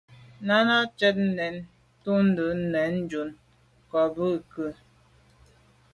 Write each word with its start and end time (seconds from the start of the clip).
Náná 0.47 0.75
cɛ̌d 0.97 1.17
nɛ̂n 1.35 1.55
ntɔ́nə́ 1.99 2.49
nə̀ 2.71 2.87
jún 3.09 3.29
á 3.37 3.39
kə̂ 3.91 4.01
bû 4.15 4.25
kə̂. 4.51 4.67